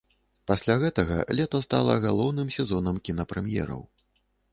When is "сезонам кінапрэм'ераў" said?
2.57-3.85